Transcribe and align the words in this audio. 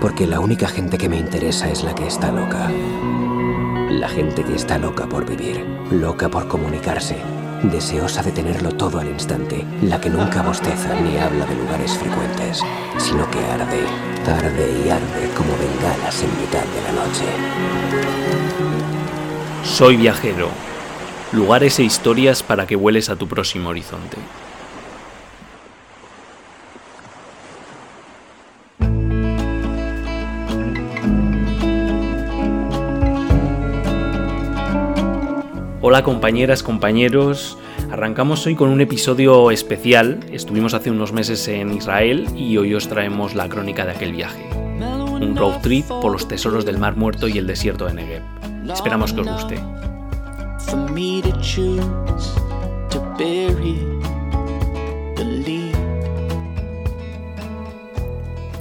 Porque 0.00 0.28
la 0.28 0.38
única 0.38 0.68
gente 0.68 0.96
que 0.96 1.08
me 1.08 1.16
interesa 1.16 1.68
es 1.68 1.82
la 1.82 1.92
que 1.92 2.06
está 2.06 2.30
loca. 2.30 2.70
La 3.90 4.08
gente 4.08 4.44
que 4.44 4.54
está 4.54 4.78
loca 4.78 5.08
por 5.08 5.26
vivir, 5.28 5.66
loca 5.90 6.28
por 6.28 6.46
comunicarse, 6.46 7.16
deseosa 7.64 8.22
de 8.22 8.30
tenerlo 8.30 8.70
todo 8.70 9.00
al 9.00 9.08
instante, 9.08 9.64
la 9.82 10.00
que 10.00 10.08
nunca 10.08 10.42
bosteza 10.42 10.94
ni 11.00 11.18
habla 11.18 11.46
de 11.46 11.56
lugares 11.56 11.98
frecuentes, 11.98 12.62
sino 12.98 13.28
que 13.28 13.40
arde, 13.40 13.82
arde 14.24 14.82
y 14.84 14.88
arde 14.88 15.30
como 15.36 15.50
bengalas 15.58 16.22
en 16.22 16.30
mitad 16.40 16.62
de 16.62 16.82
la 16.82 16.92
noche. 16.92 17.24
Soy 19.64 19.96
viajero. 19.96 20.48
Lugares 21.32 21.78
e 21.80 21.82
historias 21.82 22.44
para 22.44 22.66
que 22.68 22.76
vueles 22.76 23.10
a 23.10 23.16
tu 23.16 23.26
próximo 23.26 23.70
horizonte. 23.70 24.16
Hola 35.98 36.04
compañeras, 36.04 36.62
compañeros. 36.62 37.58
Arrancamos 37.90 38.46
hoy 38.46 38.54
con 38.54 38.68
un 38.68 38.80
episodio 38.80 39.50
especial. 39.50 40.20
Estuvimos 40.30 40.72
hace 40.72 40.92
unos 40.92 41.12
meses 41.12 41.48
en 41.48 41.74
Israel 41.74 42.28
y 42.36 42.56
hoy 42.56 42.72
os 42.72 42.86
traemos 42.86 43.34
la 43.34 43.48
crónica 43.48 43.84
de 43.84 43.90
aquel 43.90 44.12
viaje. 44.12 44.48
Un 44.54 45.34
road 45.34 45.60
trip 45.60 45.88
por 45.88 46.12
los 46.12 46.28
tesoros 46.28 46.64
del 46.64 46.78
Mar 46.78 46.96
Muerto 46.96 47.26
y 47.26 47.36
el 47.36 47.48
desierto 47.48 47.86
de 47.86 47.94
Negev. 47.94 48.22
Esperamos 48.72 49.12
que 49.12 49.22
os 49.22 49.26
guste. 49.26 49.56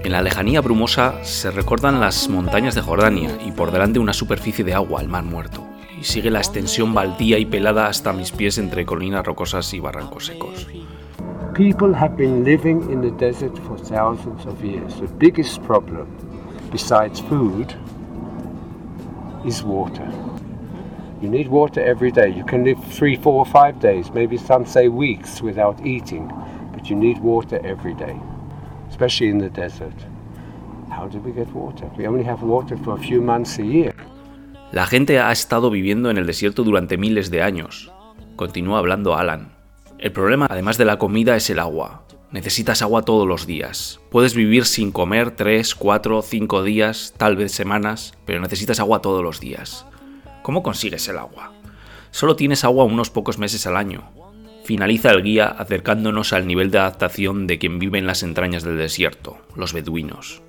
En 0.03 0.11
la 0.11 0.23
lejanía 0.23 0.61
brumosa 0.61 1.23
se 1.23 1.51
recordan 1.51 1.99
las 1.99 2.29
montañas 2.29 2.73
de 2.73 2.81
Jordania 2.81 3.29
y 3.45 3.51
por 3.51 3.69
delante 3.69 3.99
una 3.99 4.13
superficie 4.13 4.65
de 4.65 4.73
agua, 4.73 5.01
el 5.01 5.07
Mar 5.07 5.23
Muerto 5.23 5.66
y 5.99 6.03
sigue 6.03 6.29
la 6.29 6.39
extensión 6.39 6.93
baldía 6.93 7.37
y 7.39 7.45
pelada 7.45 7.87
hasta 7.87 8.13
mis 8.13 8.31
pies 8.31 8.57
entre 8.57 8.85
colinas 8.85 9.25
rocosas 9.25 9.73
y 9.73 9.79
barrancos 9.79 10.27
secos. 10.27 10.67
People 11.53 11.93
have 11.93 12.15
been 12.15 12.43
living 12.43 12.83
in 12.91 13.01
the 13.01 13.11
desert 13.17 13.57
for 13.59 13.79
thousands 13.79 14.45
of 14.45 14.63
years. 14.63 14.93
The 14.99 15.07
biggest 15.17 15.61
problem, 15.63 16.07
besides 16.71 17.19
food, 17.19 17.73
is 19.43 19.63
water. 19.63 20.07
You 21.19 21.29
need 21.29 21.47
water 21.47 21.81
every 21.81 22.11
day. 22.11 22.29
You 22.29 22.43
can 22.45 22.63
live 22.63 22.77
three, 22.91 23.15
four, 23.15 23.43
five 23.43 23.79
days, 23.79 24.11
maybe 24.13 24.37
some 24.37 24.67
say 24.67 24.87
weeks 24.87 25.41
without 25.41 25.83
eating, 25.83 26.31
but 26.73 26.91
you 26.91 26.95
need 26.95 27.17
water 27.19 27.59
every 27.65 27.95
day, 27.95 28.15
especially 28.89 29.29
in 29.29 29.39
the 29.39 29.49
desert. 29.49 29.95
How 30.91 31.07
do 31.07 31.17
we 31.19 31.31
get 31.31 31.51
water? 31.55 31.89
We 31.97 32.05
only 32.05 32.23
have 32.23 32.43
water 32.43 32.77
for 32.77 32.93
a 32.93 32.99
few 32.99 33.19
months 33.19 33.57
a 33.57 33.65
year. 33.65 33.95
La 34.71 34.85
gente 34.85 35.19
ha 35.19 35.31
estado 35.31 35.69
viviendo 35.69 36.09
en 36.11 36.17
el 36.17 36.27
desierto 36.27 36.65
durante 36.65 36.97
miles 36.97 37.31
de 37.31 37.41
años. 37.41 37.89
Continúa 38.35 38.79
hablando 38.79 39.15
Alan. 39.15 39.53
El 39.97 40.11
problema, 40.11 40.45
además 40.49 40.77
de 40.77 40.83
la 40.83 40.99
comida, 40.99 41.37
es 41.37 41.49
el 41.49 41.59
agua. 41.59 42.03
Necesitas 42.31 42.81
agua 42.81 43.03
todos 43.03 43.25
los 43.25 43.47
días. 43.47 44.01
Puedes 44.11 44.33
vivir 44.33 44.65
sin 44.65 44.91
comer 44.91 45.31
3, 45.31 45.73
4, 45.73 46.21
5 46.21 46.63
días, 46.63 47.13
tal 47.15 47.37
vez 47.37 47.53
semanas, 47.53 48.13
pero 48.25 48.41
necesitas 48.41 48.81
agua 48.81 49.01
todos 49.01 49.23
los 49.23 49.39
días. 49.39 49.85
¿Cómo 50.43 50.63
consigues 50.63 51.07
el 51.07 51.17
agua? 51.17 51.53
Solo 52.11 52.35
tienes 52.35 52.65
agua 52.65 52.83
unos 52.83 53.09
pocos 53.09 53.37
meses 53.37 53.65
al 53.67 53.77
año. 53.77 54.11
Finaliza 54.65 55.11
el 55.11 55.23
guía 55.23 55.47
acercándonos 55.47 56.33
al 56.33 56.45
nivel 56.45 56.71
de 56.71 56.79
adaptación 56.79 57.47
de 57.47 57.57
quien 57.57 57.79
vive 57.79 57.99
en 57.99 58.07
las 58.07 58.21
entrañas 58.21 58.63
del 58.63 58.77
desierto, 58.77 59.37
los 59.55 59.71
beduinos. 59.71 60.41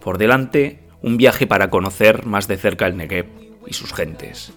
Por 0.00 0.18
delante, 0.18 0.84
un 1.02 1.16
viaje 1.16 1.48
para 1.48 1.68
conocer 1.68 2.24
más 2.26 2.46
de 2.46 2.56
cerca 2.56 2.86
el 2.86 2.96
Negev 2.96 3.39
y 3.66 3.72
sus 3.72 3.92
gentes. 3.92 4.52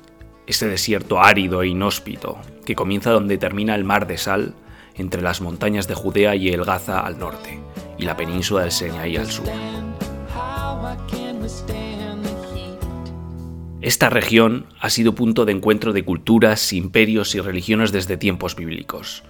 Ese 0.45 0.67
desierto 0.67 1.21
árido 1.21 1.61
e 1.61 1.67
inhóspito 1.67 2.37
que 2.65 2.75
comienza 2.75 3.11
donde 3.11 3.37
termina 3.37 3.75
el 3.75 3.83
mar 3.83 4.07
de 4.07 4.17
sal 4.17 4.55
entre 4.95 5.21
las 5.21 5.41
montañas 5.41 5.87
de 5.87 5.95
Judea 5.95 6.35
y 6.35 6.49
el 6.49 6.65
Gaza 6.65 6.99
al 6.99 7.17
norte 7.17 7.59
y 7.97 8.03
la 8.03 8.17
península 8.17 8.61
del 8.61 8.71
Sinaí 8.71 9.17
al 9.17 9.27
sur. 9.27 9.45
Esta 13.81 14.09
región 14.09 14.67
ha 14.79 14.89
sido 14.89 15.13
punto 15.13 15.43
de 15.43 15.51
encuentro 15.51 15.91
de 15.91 16.05
culturas, 16.05 16.71
imperios 16.71 17.35
y 17.35 17.41
religiones 17.41 17.91
desde 17.91 18.15
tiempos 18.15 18.55
bíblicos. 18.55 19.23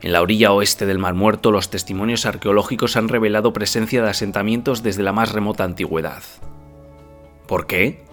En 0.00 0.12
la 0.12 0.22
orilla 0.22 0.52
oeste 0.52 0.86
del 0.86 0.98
Mar 0.98 1.14
Muerto, 1.14 1.50
los 1.50 1.70
testimonios 1.70 2.24
arqueológicos 2.24 2.96
han 2.96 3.08
revelado 3.08 3.52
presencia 3.52 4.00
de 4.00 4.10
asentamientos 4.10 4.84
desde 4.84 5.02
la 5.02 5.12
más 5.12 5.32
remota 5.32 5.64
antigüedad. 5.64 6.22
¿Por 7.48 7.66
qué? 7.66 8.04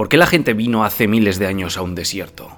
¿Por 0.00 0.08
qué 0.08 0.16
la 0.16 0.26
gente 0.26 0.54
vino 0.54 0.82
hace 0.82 1.06
miles 1.06 1.38
de 1.38 1.46
años 1.46 1.76
a 1.76 1.82
un 1.82 1.94
desierto? 1.94 2.48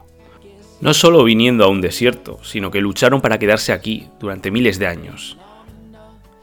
No 0.81 0.95
solo 0.95 1.25
viniendo 1.25 1.65
a 1.65 1.69
un 1.69 1.81
desierto, 1.81 2.39
sino 2.45 2.71
que 2.71 2.81
lucharon 2.81 3.21
para 3.21 3.41
quedarse 3.41 3.73
aquí 3.73 4.07
durante 4.21 4.53
miles 4.53 4.79
de 4.79 4.87
años. 4.87 5.37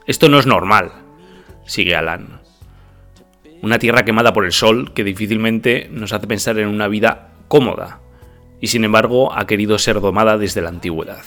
Esto 0.08 0.28
no 0.28 0.40
es 0.40 0.46
normal, 0.46 0.92
sigue 1.66 1.96
Alan. 1.96 2.42
Una 3.62 3.80
tierra 3.80 4.04
quemada 4.04 4.34
por 4.34 4.44
el 4.44 4.52
sol 4.52 4.92
que 4.94 5.06
difícilmente 5.06 5.88
nos 5.90 6.12
hace 6.12 6.28
pensar 6.28 6.60
en 6.60 6.68
una 6.68 6.90
vida 6.90 7.30
cómoda, 7.48 8.02
y 8.60 8.68
sin 8.68 8.84
embargo 8.84 9.32
ha 9.32 9.48
querido 9.48 9.80
ser 9.80 10.02
domada 10.02 10.38
desde 10.38 10.62
la 10.62 10.68
antigüedad. 10.68 11.24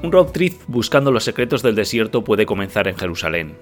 Un 0.00 0.12
road 0.12 0.26
trip 0.26 0.54
buscando 0.68 1.10
los 1.10 1.24
secretos 1.24 1.62
del 1.62 1.74
desierto 1.74 2.22
puede 2.22 2.46
comenzar 2.46 2.86
en 2.86 2.96
Jerusalén, 2.96 3.58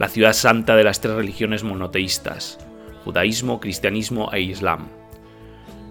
la 0.00 0.08
ciudad 0.08 0.32
santa 0.32 0.74
de 0.74 0.82
las 0.82 1.00
tres 1.00 1.14
religiones 1.14 1.62
monoteístas, 1.62 2.58
judaísmo, 3.04 3.60
cristianismo 3.60 4.30
e 4.32 4.40
islam. 4.40 4.88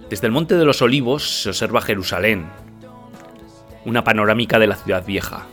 Desde 0.09 0.27
el 0.27 0.33
Monte 0.33 0.55
de 0.55 0.65
los 0.65 0.81
Olivos 0.81 1.43
se 1.43 1.49
observa 1.49 1.79
Jerusalén, 1.79 2.47
una 3.85 4.03
panorámica 4.03 4.59
de 4.59 4.67
la 4.67 4.75
ciudad 4.75 5.05
vieja, 5.05 5.47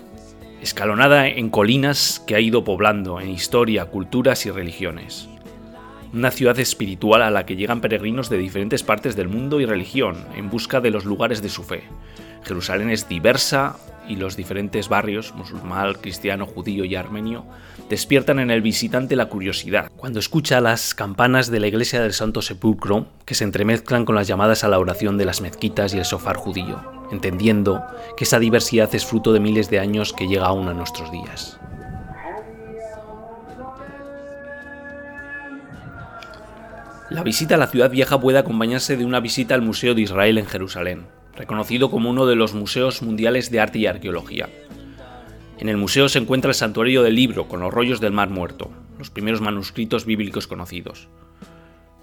escalonada 0.61 1.29
en 1.29 1.51
colinas 1.51 2.23
que 2.27 2.35
ha 2.35 2.41
ido 2.41 2.65
poblando 2.65 3.21
en 3.21 3.31
historia, 3.31 3.85
culturas 3.87 4.45
y 4.47 4.51
religiones. 4.51 5.29
Una 6.13 6.33
ciudad 6.33 6.59
espiritual 6.59 7.23
a 7.23 7.31
la 7.31 7.47
que 7.47 7.55
llegan 7.55 7.81
peregrinos 7.81 8.29
de 8.29 8.39
diferentes 8.39 8.83
partes 8.83 9.15
del 9.15 9.29
mundo 9.29 9.61
y 9.61 9.67
religión 9.67 10.17
en 10.35 10.51
busca 10.51 10.81
de 10.81 10.91
los 10.91 11.05
lugares 11.05 11.41
de 11.43 11.49
su 11.49 11.63
fe, 11.63 11.85
Jerusalén 12.45 12.91
es 12.91 13.09
diversa 13.09 13.77
y 14.09 14.17
los 14.17 14.37
diferentes 14.37 14.89
barrios, 14.89 15.35
musulmán, 15.35 15.95
cristiano, 15.95 16.47
judío 16.47 16.85
y 16.85 16.97
armenio, 16.97 17.45
despiertan 17.89 18.41
en 18.41 18.51
el 18.51 18.61
visitante 18.61 19.15
la 19.15 19.27
curiosidad 19.27 19.91
cuando 19.97 20.19
escucha 20.19 20.61
las 20.61 20.95
campanas 20.95 21.51
de 21.51 21.61
la 21.61 21.69
iglesia 21.69 22.01
del 22.01 22.13
Santo 22.13 22.43
Sepulcro 22.43 23.07
que 23.25 23.35
se 23.35 23.45
entremezclan 23.45 24.05
con 24.05 24.17
las 24.17 24.27
llamadas 24.27 24.65
a 24.65 24.69
la 24.69 24.79
oración 24.79 25.17
de 25.17 25.27
las 25.27 25.41
mezquitas 25.41 25.95
y 25.95 25.99
el 25.99 26.05
sofar 26.05 26.37
judío, 26.37 26.81
entendiendo 27.13 27.85
que 28.17 28.25
esa 28.25 28.39
diversidad 28.39 28.93
es 28.95 29.07
fruto 29.07 29.33
de 29.33 29.41
miles 29.41 29.71
de 29.71 29.79
años 29.79 30.13
que 30.13 30.27
llega 30.27 30.47
aún 30.47 30.69
a 30.69 30.75
nuestros 30.75 31.13
días. 31.13 31.61
La 37.11 37.25
visita 37.25 37.57
a 37.57 37.59
la 37.59 37.67
ciudad 37.67 37.91
vieja 37.91 38.21
puede 38.21 38.39
acompañarse 38.39 38.97
de 38.97 39.05
una 39.05 39.19
visita 39.19 39.57
al 39.57 39.63
Museo 39.63 39.95
de 39.95 40.03
Israel 40.03 40.39
en 40.39 40.47
Jerusalén, 40.47 41.07
reconocido 41.41 41.91
como 41.91 42.11
uno 42.11 42.27
de 42.27 42.37
los 42.37 42.53
museos 42.53 43.01
mundiales 43.01 43.51
de 43.51 43.61
arte 43.61 43.79
y 43.79 43.87
arqueología. 43.87 44.51
En 45.59 45.71
el 45.71 45.79
museo 45.79 46.11
se 46.11 46.19
encuentra 46.19 46.51
el 46.51 46.55
santuario 46.55 47.03
del 47.03 47.15
libro 47.15 47.49
con 47.49 47.61
los 47.61 47.73
rollos 47.73 47.99
del 47.99 48.13
Mar 48.13 48.29
Muerto, 48.29 48.71
los 48.99 49.09
primeros 49.09 49.41
manuscritos 49.41 50.05
bíblicos 50.05 50.47
conocidos. 50.47 51.09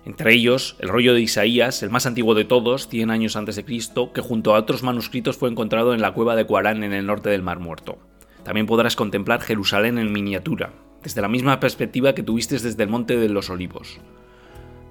Entre 0.06 0.34
ellos, 0.34 0.76
el 0.80 0.90
rollo 0.90 1.14
de 1.14 1.22
Isaías, 1.22 1.84
el 1.84 1.92
más 1.92 2.08
antiguo 2.08 2.34
de 2.34 2.46
todos, 2.46 2.88
100 2.88 3.12
años 3.12 3.36
antes 3.36 3.56
de 3.58 3.64
Cristo, 3.64 4.12
que 4.12 4.22
junto 4.22 4.56
a 4.56 4.60
otros 4.60 4.82
manuscritos 4.82 5.38
fue 5.38 5.52
encontrado 5.52 5.94
en 5.94 6.02
la 6.02 6.14
cueva 6.14 6.36
de 6.36 6.46
Cuarán 6.46 6.84
en 6.84 6.94
el 6.94 7.06
norte 7.06 7.30
del 7.30 7.44
Mar 7.44 7.60
Muerto. 7.60 8.00
También 8.44 8.66
podrás 8.66 8.96
contemplar 8.96 9.42
Jerusalén 9.42 10.00
en 10.00 10.12
miniatura, 10.12 10.74
desde 11.04 11.22
la 11.22 11.28
misma 11.28 11.60
perspectiva 11.60 12.16
que 12.16 12.24
tuviste 12.24 12.58
desde 12.58 12.82
el 12.82 12.90
Monte 12.90 13.18
de 13.18 13.30
los 13.30 13.52
Olivos. 13.52 14.00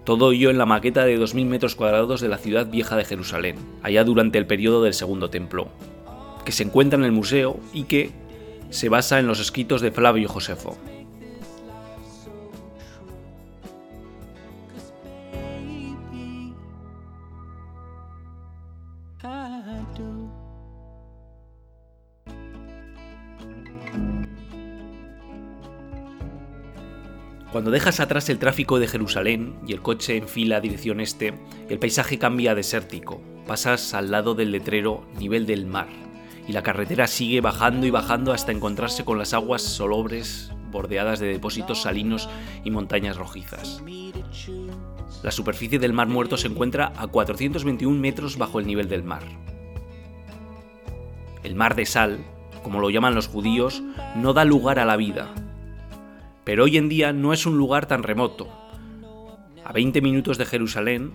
Todo 0.06 0.31
ello 0.31 0.50
en 0.50 0.58
la 0.58 0.67
maqueta 0.67 1.05
de 1.05 1.19
2.000 1.19 1.47
metros 1.47 1.75
cuadrados 1.75 2.20
de 2.20 2.29
la 2.29 2.38
ciudad 2.38 2.70
vieja 2.70 2.97
de 2.97 3.05
Jerusalén, 3.05 3.56
allá 3.82 4.05
durante 4.05 4.38
el 4.38 4.47
periodo 4.47 4.85
del 4.85 4.94
Segundo 4.94 5.31
Templo, 5.31 5.67
que 6.44 6.53
se 6.53 6.62
encuentra 6.62 6.97
en 6.97 7.05
el 7.05 7.11
museo 7.11 7.58
y 7.73 7.82
que 7.82 8.12
se 8.70 8.88
basa 8.88 9.19
en 9.19 9.26
los 9.26 9.41
escritos 9.41 9.81
de 9.81 9.91
Flavio 9.91 10.29
Josefo. 10.29 10.79
Cuando 27.66 27.78
dejas 27.78 27.98
atrás 27.98 28.28
el 28.28 28.38
tráfico 28.38 28.78
de 28.78 28.86
Jerusalén 28.86 29.58
y 29.66 29.72
el 29.72 29.82
coche 29.82 30.16
enfila 30.16 30.60
dirección 30.60 31.00
este, 31.00 31.34
el 31.68 31.80
paisaje 31.80 32.16
cambia 32.16 32.52
a 32.52 32.54
desértico. 32.54 33.20
Pasas 33.44 33.92
al 33.92 34.12
lado 34.12 34.36
del 34.36 34.52
letrero 34.52 35.04
nivel 35.18 35.46
del 35.46 35.66
mar 35.66 35.88
y 36.46 36.52
la 36.52 36.62
carretera 36.62 37.08
sigue 37.08 37.40
bajando 37.40 37.84
y 37.84 37.90
bajando 37.90 38.32
hasta 38.32 38.52
encontrarse 38.52 39.04
con 39.04 39.18
las 39.18 39.34
aguas 39.34 39.62
solobres 39.62 40.52
bordeadas 40.70 41.18
de 41.18 41.26
depósitos 41.26 41.82
salinos 41.82 42.28
y 42.62 42.70
montañas 42.70 43.16
rojizas. 43.16 43.82
La 45.24 45.32
superficie 45.32 45.80
del 45.80 45.92
Mar 45.92 46.06
Muerto 46.06 46.36
se 46.36 46.46
encuentra 46.46 46.92
a 46.96 47.08
421 47.08 47.98
metros 47.98 48.38
bajo 48.38 48.60
el 48.60 48.66
nivel 48.69 48.88
del 48.88 49.02
mar. 49.02 49.24
El 51.42 51.56
mar 51.56 51.74
de 51.74 51.84
sal, 51.84 52.20
como 52.62 52.78
lo 52.78 52.90
llaman 52.90 53.16
los 53.16 53.26
judíos, 53.26 53.82
no 54.14 54.34
da 54.34 54.44
lugar 54.44 54.78
a 54.78 54.84
la 54.84 54.96
vida. 54.96 55.34
Pero 56.46 56.62
hoy 56.62 56.76
en 56.76 56.88
día 56.88 57.12
no 57.12 57.32
es 57.32 57.44
un 57.44 57.58
lugar 57.58 57.87
tan 57.87 58.04
remoto. 58.04 58.48
A 59.64 59.72
20 59.72 60.00
minutos 60.00 60.38
de 60.38 60.46
Jerusalén, 60.46 61.12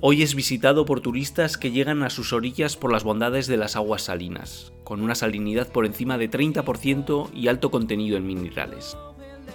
hoy 0.00 0.22
es 0.22 0.34
visitado 0.34 0.86
por 0.86 1.02
turistas 1.02 1.58
que 1.58 1.70
llegan 1.70 2.02
a 2.02 2.08
sus 2.08 2.32
orillas 2.32 2.78
por 2.78 2.90
las 2.90 3.04
bondades 3.04 3.46
de 3.46 3.58
las 3.58 3.76
aguas 3.76 4.04
salinas, 4.04 4.72
con 4.84 5.02
una 5.02 5.14
salinidad 5.14 5.70
por 5.70 5.84
encima 5.84 6.16
de 6.16 6.30
30% 6.30 7.28
y 7.34 7.48
alto 7.48 7.70
contenido 7.70 8.16
en 8.16 8.26
minerales. 8.26 8.96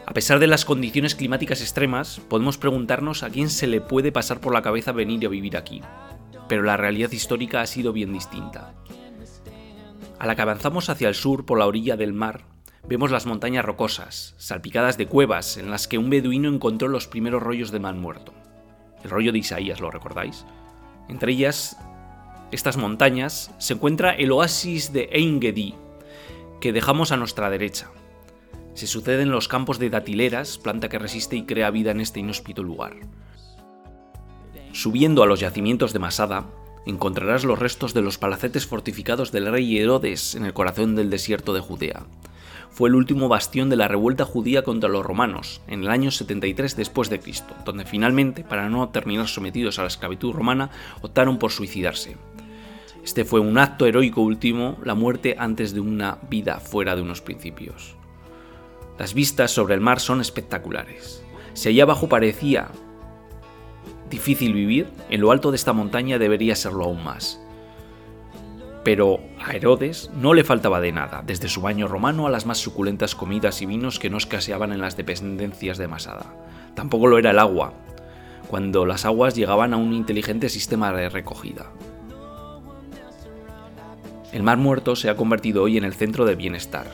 A 0.06 0.14
pesar 0.14 0.38
de 0.38 0.46
las 0.46 0.64
condiciones 0.64 1.16
climáticas 1.16 1.62
extremas, 1.62 2.22
podemos 2.30 2.60
preguntarnos 2.60 3.24
a 3.24 3.32
quién 3.32 3.50
se 3.50 3.66
le 3.66 3.82
puede 3.82 4.12
pasar 4.12 4.40
por 4.40 4.54
la 4.54 4.62
cabeza 4.62 4.92
venir 4.92 5.26
a 5.26 5.30
vivir 5.30 5.58
aquí. 5.58 5.82
Pero 6.48 6.62
la 6.62 6.78
realidad 6.78 7.12
histórica 7.12 7.62
ha 7.62 7.66
sido 7.66 7.94
bien 7.94 8.14
distinta. 8.14 8.76
A 10.20 10.28
la 10.28 10.36
que 10.36 10.44
avanzamos 10.44 10.92
hacia 10.92 11.10
el 11.10 11.16
sur 11.16 11.48
por 11.48 11.58
la 11.58 11.66
orilla 11.66 11.98
del 11.98 12.14
mar, 12.14 12.57
vemos 12.88 13.12
las 13.12 13.26
montañas 13.26 13.66
rocosas, 13.66 14.34
salpicadas 14.38 14.98
de 14.98 15.08
cuevas 15.08 15.58
en 15.58 15.70
las 15.70 15.88
que 15.88 15.98
un 15.98 16.10
beduino 16.10 16.50
encontró 16.50 16.88
los 16.88 17.08
primeros 17.08 17.44
rollos 17.44 17.72
de 17.72 17.80
mar 17.80 17.96
muerto. 17.96 18.34
El 19.04 19.10
rollo 19.10 19.32
de 19.32 19.40
Isaías, 19.40 19.82
¿lo 19.82 19.92
recordáis? 19.92 20.46
Entre 21.10 21.34
ellas, 21.34 21.78
estas 22.52 22.78
montañas, 22.78 23.52
se 23.58 23.74
encuentra 23.74 24.16
el 24.16 24.32
oasis 24.32 24.94
de 24.94 25.10
Eingedi, 25.12 25.76
que 26.62 26.74
dejamos 26.74 27.12
a 27.12 27.18
nuestra 27.18 27.50
derecha. 27.50 27.90
Se 28.74 28.88
sucede 28.88 29.24
en 29.24 29.32
los 29.32 29.48
campos 29.48 29.80
de 29.80 29.90
datileras, 29.90 30.58
planta 30.58 30.88
que 30.88 31.00
resiste 31.00 31.36
y 31.36 31.44
crea 31.44 31.72
vida 31.72 31.92
en 31.92 32.00
este 32.00 32.20
inhóspito 32.20 32.64
lugar. 32.64 32.96
Subiendo 34.72 35.24
a 35.24 35.26
los 35.26 35.40
yacimientos 35.40 35.94
de 35.94 36.00
Masada, 36.00 36.46
encontrarás 36.86 37.44
los 37.44 37.60
restos 37.60 37.94
de 37.94 38.02
los 38.02 38.18
palacetes 38.18 38.66
fortificados 38.66 39.32
del 39.32 39.52
rey 39.52 39.78
Herodes 39.78 40.36
en 40.36 40.46
el 40.46 40.54
corazón 40.54 40.96
del 40.96 41.10
desierto 41.10 41.54
de 41.54 41.60
Judea. 41.60 42.06
Fue 42.78 42.90
el 42.90 42.96
último 42.96 43.28
bastión 43.28 43.72
de 43.72 43.76
la 43.76 43.88
revuelta 43.88 44.24
judía 44.24 44.62
contra 44.62 44.88
los 44.88 45.04
romanos, 45.04 45.62
en 45.66 45.82
el 45.82 45.90
año 45.90 46.12
73 46.12 46.76
después 46.76 47.10
de 47.10 47.20
Cristo, 47.20 47.56
donde 47.66 47.86
finalmente, 47.86 48.44
para 48.44 48.70
no 48.70 48.88
terminar 48.90 49.28
sometidos 49.28 49.80
a 49.80 49.82
la 49.82 49.88
esclavitud 49.88 50.32
romana, 50.32 50.70
optaron 51.02 51.40
por 51.40 51.52
suicidarse. 51.52 52.18
Este 53.04 53.26
fue 53.26 53.40
un 53.40 53.58
acto 53.58 53.88
heroico 53.88 54.22
último, 54.22 54.78
la 54.84 54.94
muerte 54.94 55.36
antes 55.40 55.74
de 55.74 55.80
una 55.80 56.20
vida 56.30 56.60
fuera 56.60 56.96
de 56.96 57.02
unos 57.02 57.20
principios. 57.20 57.96
Las 59.00 59.16
vistas 59.16 59.50
sobre 59.50 59.74
el 59.74 59.82
mar 59.82 60.00
son 60.00 60.22
espectaculares. 60.22 61.24
Si 61.56 61.70
allá 61.70 61.82
abajo 61.82 62.08
parecía 62.08 62.68
difícil 64.12 64.54
vivir, 64.54 64.86
en 65.10 65.22
lo 65.22 65.32
alto 65.32 65.50
de 65.50 65.58
esta 65.58 65.74
montaña 65.74 66.20
debería 66.20 66.56
serlo 66.56 66.84
aún 66.84 67.04
más. 67.04 67.42
Pero 68.88 69.20
a 69.46 69.54
Herodes 69.54 70.10
no 70.16 70.34
le 70.34 70.46
faltaba 70.46 70.80
de 70.80 70.94
nada, 70.94 71.22
desde 71.22 71.50
su 71.50 71.60
baño 71.60 71.90
romano 71.90 72.26
a 72.26 72.30
las 72.30 72.46
más 72.46 72.58
suculentas 72.58 73.16
comidas 73.16 73.62
y 73.62 73.66
vinos 73.66 74.00
que 74.00 74.10
no 74.10 74.16
escaseaban 74.16 74.72
en 74.72 74.80
las 74.80 74.96
dependencias 74.96 75.78
de 75.78 75.90
Masada. 75.90 76.34
Tampoco 76.74 77.08
lo 77.08 77.18
era 77.18 77.32
el 77.32 77.40
agua, 77.40 77.74
cuando 78.48 78.86
las 78.86 79.04
aguas 79.04 79.36
llegaban 79.36 79.74
a 79.74 79.76
un 79.76 79.92
inteligente 79.92 80.48
sistema 80.48 80.94
de 80.94 81.10
recogida. 81.10 81.70
El 84.32 84.44
Mar 84.44 84.58
Muerto 84.58 84.96
se 84.96 85.10
ha 85.10 85.18
convertido 85.18 85.64
hoy 85.64 85.78
en 85.78 85.84
el 85.84 85.94
centro 85.94 86.24
de 86.24 86.36
bienestar, 86.36 86.88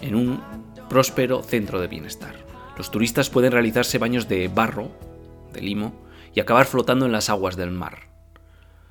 en 0.00 0.14
un 0.14 0.40
próspero 0.88 1.42
centro 1.42 1.80
de 1.80 1.88
bienestar. 1.88 2.36
Los 2.78 2.92
turistas 2.92 3.30
pueden 3.30 3.50
realizarse 3.50 3.98
baños 3.98 4.28
de 4.28 4.46
barro 4.46 4.92
de 5.52 5.60
limo, 5.60 5.92
y 6.32 6.38
acabar 6.38 6.66
flotando 6.66 7.04
en 7.04 7.10
las 7.10 7.30
aguas 7.30 7.56
del 7.56 7.72
mar. 7.72 8.10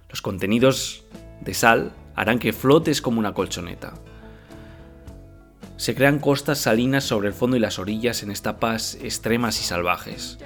Los 0.10 0.22
contenidos 0.22 1.06
de 1.42 1.54
sal 1.54 1.92
harán 2.16 2.40
que 2.40 2.54
flotes 2.54 3.02
como 3.02 3.20
una 3.20 3.34
colchoneta. 3.34 3.94
Se 5.78 5.96
crean 5.96 6.20
costas 6.20 6.58
salinas 6.58 7.06
sobre 7.06 7.30
el 7.30 7.34
fondo 7.34 7.56
y 7.56 7.60
las 7.60 7.80
orillas 7.80 8.22
en 8.24 8.32
etapas 8.32 8.96
extremas 9.02 9.62
y 9.62 9.64
salvajes. 9.64 10.38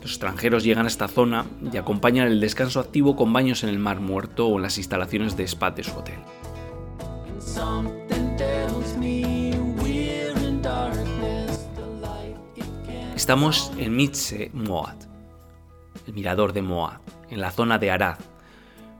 Los 0.00 0.10
extranjeros 0.10 0.64
llegan 0.64 0.86
a 0.86 0.88
esta 0.88 1.06
zona 1.06 1.46
y 1.72 1.76
acompañan 1.76 2.26
el 2.26 2.40
descanso 2.40 2.80
activo 2.80 3.14
con 3.14 3.32
baños 3.32 3.62
en 3.62 3.68
el 3.68 3.78
mar 3.78 4.00
muerto 4.00 4.48
o 4.48 4.56
en 4.56 4.62
las 4.62 4.78
instalaciones 4.78 5.36
de 5.36 5.44
spa 5.44 5.70
de 5.70 5.84
su 5.84 5.96
hotel. 5.96 6.18
Estamos 13.14 13.70
en 13.78 13.94
Mitze 13.94 14.50
Moat, 14.52 15.04
el 16.08 16.12
mirador 16.12 16.52
de 16.52 16.62
Moab, 16.62 16.98
en 17.30 17.40
la 17.40 17.52
zona 17.52 17.78
de 17.78 17.92
Arad. 17.92 18.18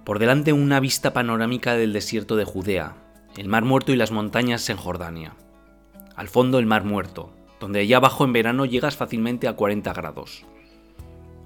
Por 0.04 0.19
delante 0.19 0.52
una 0.52 0.81
vista 0.81 1.12
panorámica 1.12 1.75
del 1.75 1.93
desierto 1.93 2.34
de 2.34 2.44
Judea, 2.44 2.96
el 3.37 3.46
Mar 3.46 3.64
Muerto 3.64 3.93
y 3.93 3.96
las 3.96 4.10
montañas 4.10 4.69
en 4.69 4.76
Jordania. 4.76 5.37
Al 6.16 6.26
fondo 6.26 6.58
el 6.58 6.66
Mar 6.66 6.84
Muerto, 6.84 7.32
donde 7.60 7.81
allá 7.81 7.99
abajo 7.99 8.25
en 8.25 8.32
verano 8.32 8.64
llegas 8.64 8.96
fácilmente 8.96 9.46
a 9.46 9.52
40 9.54 9.93
grados. 9.93 10.44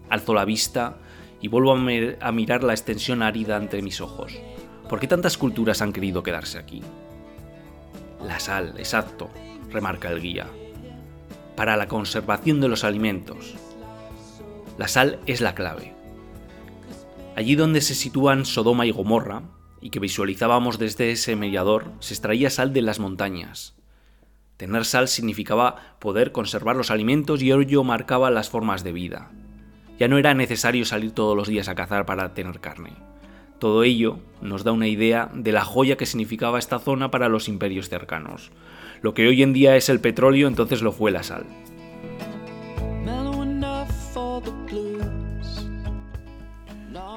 Alzo 0.08 0.32
la 0.32 0.46
vista 0.46 0.96
y 1.42 1.48
vuelvo 1.48 1.72
a, 1.72 2.32
mirar 2.32 2.64
la 2.64 2.72
extensión 2.72 3.22
árida 3.22 3.58
entre 3.58 3.82
mis 3.82 4.00
ojos. 4.00 4.32
¿Por 4.88 5.00
qué 5.00 5.06
tantas 5.06 5.36
culturas 5.36 5.82
han 5.82 5.92
querido 5.92 6.22
quedarse 6.22 6.58
aquí? 6.58 6.82
La 8.24 8.40
sal, 8.40 8.72
exacto, 8.78 9.28
remarca 9.70 10.08
el 10.08 10.22
guía. 10.22 10.46
Para 11.56 11.76
la 11.76 11.88
conservación 11.88 12.62
de 12.62 12.68
los 12.68 12.84
alimentos, 12.84 13.54
la 14.78 14.88
sal 14.88 15.20
es 15.26 15.42
la 15.42 15.54
clave. 15.54 15.95
Allí 17.36 17.54
donde 17.54 17.82
se 17.82 17.94
sitúan 17.94 18.46
Sodoma 18.46 18.86
y 18.86 18.90
Gomorra, 18.90 19.42
y 19.82 19.90
que 19.90 20.00
visualizábamos 20.00 20.78
desde 20.78 21.10
ese 21.10 21.36
mediador, 21.36 21.92
se 22.00 22.14
extraía 22.14 22.48
sal 22.48 22.72
de 22.72 22.80
las 22.80 22.98
montañas. 22.98 23.76
Tener 24.56 24.86
sal 24.86 25.06
significaba 25.06 25.98
poder 25.98 26.32
conservar 26.32 26.76
los 26.76 26.90
alimentos 26.90 27.42
y 27.42 27.52
ello 27.52 27.84
marcaba 27.84 28.30
las 28.30 28.48
formas 28.48 28.84
de 28.84 28.92
vida. 28.92 29.30
Ya 29.98 30.08
no 30.08 30.16
era 30.16 30.32
necesario 30.32 30.86
salir 30.86 31.12
todos 31.12 31.36
los 31.36 31.46
días 31.46 31.68
a 31.68 31.74
cazar 31.74 32.06
para 32.06 32.32
tener 32.32 32.58
carne. 32.60 32.94
Todo 33.58 33.84
ello 33.84 34.18
nos 34.40 34.64
da 34.64 34.72
una 34.72 34.88
idea 34.88 35.30
de 35.34 35.52
la 35.52 35.64
joya 35.64 35.98
que 35.98 36.06
significaba 36.06 36.58
esta 36.58 36.78
zona 36.78 37.10
para 37.10 37.28
los 37.28 37.48
imperios 37.48 37.90
cercanos. 37.90 38.50
Lo 39.02 39.12
que 39.12 39.28
hoy 39.28 39.42
en 39.42 39.52
día 39.52 39.76
es 39.76 39.90
el 39.90 40.00
petróleo 40.00 40.48
entonces 40.48 40.80
lo 40.80 40.90
fue 40.90 41.10
la 41.10 41.22
sal. 41.22 41.44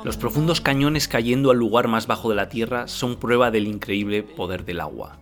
Los 0.09 0.17
profundos 0.17 0.59
cañones 0.59 1.07
cayendo 1.07 1.51
al 1.51 1.59
lugar 1.59 1.87
más 1.87 2.07
bajo 2.07 2.31
de 2.31 2.35
la 2.35 2.49
Tierra 2.49 2.87
son 2.87 3.17
prueba 3.17 3.51
del 3.51 3.67
increíble 3.67 4.23
poder 4.23 4.65
del 4.65 4.79
agua, 4.79 5.19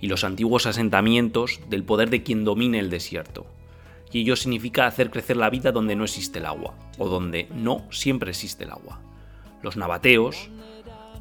y 0.00 0.06
los 0.06 0.24
antiguos 0.24 0.64
asentamientos 0.64 1.60
del 1.68 1.84
poder 1.84 2.08
de 2.08 2.22
quien 2.22 2.42
domine 2.42 2.78
el 2.78 2.88
desierto. 2.88 3.44
Y 4.10 4.22
ello 4.22 4.34
significa 4.36 4.86
hacer 4.86 5.10
crecer 5.10 5.36
la 5.36 5.50
vida 5.50 5.70
donde 5.70 5.96
no 5.96 6.04
existe 6.04 6.38
el 6.38 6.46
agua, 6.46 6.72
o 6.96 7.10
donde 7.10 7.46
no 7.54 7.86
siempre 7.90 8.30
existe 8.30 8.64
el 8.64 8.70
agua. 8.70 9.00
Los 9.60 9.76
nabateos, 9.76 10.48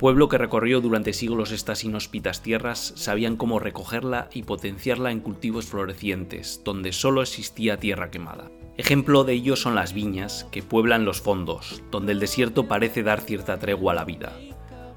pueblo 0.02 0.30
que 0.30 0.40
recorrió 0.40 0.82
durante 0.82 1.14
siglos 1.14 1.52
estas 1.52 1.84
inhóspitas 1.84 2.42
tierras, 2.42 2.92
sabían 2.96 3.38
cómo 3.38 3.60
recogerla 3.60 4.30
y 4.34 4.42
potenciarla 4.42 5.12
en 5.12 5.20
cultivos 5.20 5.68
florecientes, 5.68 6.64
donde 6.66 6.92
solo 6.92 7.22
existía 7.22 7.78
tierra 7.78 8.10
quemada. 8.10 8.50
Ejemplo 8.78 9.24
de 9.26 9.34
ello 9.34 9.56
son 9.56 9.76
las 9.76 9.94
viñas, 9.94 10.48
que 10.52 10.64
pueblan 10.64 11.06
los 11.06 11.22
fondos, 11.22 11.84
donde 11.92 12.14
el 12.14 12.20
desierto 12.20 12.68
parece 12.68 13.04
dar 13.04 13.22
cierta 13.22 13.60
tregua 13.60 13.92
a 13.92 13.96
la 13.96 14.04
vida. 14.04 14.34